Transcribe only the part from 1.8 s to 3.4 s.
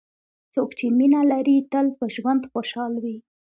په ژوند خوشحال وي.